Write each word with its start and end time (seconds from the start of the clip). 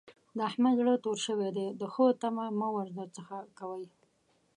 د 0.35 0.39
احمد 0.49 0.73
زړه 0.79 0.93
تور 1.03 1.17
شوی 1.25 1.49
دی؛ 1.57 1.67
د 1.79 1.81
ښو 1.93 2.05
تمه 2.21 2.45
مه 2.59 2.67
ور 2.75 2.87
څځه 3.15 3.35
کوئ. 3.59 3.85